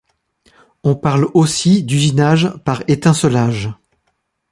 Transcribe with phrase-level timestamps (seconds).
[0.83, 3.69] On parle aussi d'usinage par étincelage.